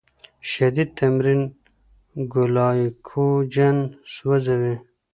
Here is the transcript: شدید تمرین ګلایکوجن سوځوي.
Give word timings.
شدید 0.51 0.89
تمرین 0.97 1.41
ګلایکوجن 2.33 3.77
سوځوي. 4.13 4.75